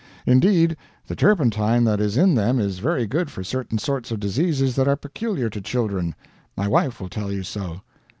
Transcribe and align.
Indeed, 0.25 0.77
the 1.05 1.15
turpentine 1.15 1.83
that 1.83 1.99
is 2.01 2.17
in 2.17 2.33
them 2.33 2.57
is 2.57 2.79
very 2.79 3.05
good 3.05 3.29
for 3.29 3.43
certain 3.43 3.77
sorts 3.77 4.09
of 4.09 4.19
diseases 4.19 4.75
that 4.75 4.87
are 4.87 4.95
peculiar 4.95 5.47
to 5.51 5.61
children. 5.61 6.15
My 6.57 6.67
wife 6.67 6.99
will 6.99 7.07
tell 7.07 7.31
you 7.31 7.43
so." 7.43 7.81